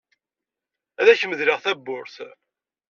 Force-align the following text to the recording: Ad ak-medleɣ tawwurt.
Ad 1.01 1.07
ak-medleɣ 1.13 1.59
tawwurt. 1.63 2.15